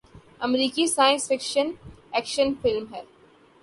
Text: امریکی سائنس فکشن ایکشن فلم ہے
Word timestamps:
امریکی 0.41 0.87
سائنس 0.87 1.27
فکشن 1.27 1.71
ایکشن 2.13 2.53
فلم 2.61 2.93
ہے 2.93 3.01